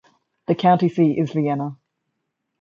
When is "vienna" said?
1.33-1.77